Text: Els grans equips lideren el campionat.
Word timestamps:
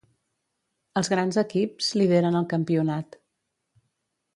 Els 1.01 1.11
grans 1.15 1.37
equips 1.43 1.91
lideren 2.03 2.41
el 2.43 2.51
campionat. 2.57 3.23